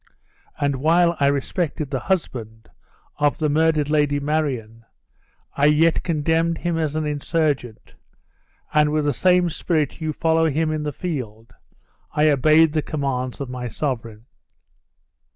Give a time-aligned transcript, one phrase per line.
[0.59, 2.67] And while I respected the husband
[3.17, 4.83] of the murdered Lady Marion,
[5.53, 7.93] I yet condemned him as an insurgent;
[8.73, 11.53] and with the same spirit you follow him in the field,
[12.13, 14.25] I obeyed the commands of my sovereign."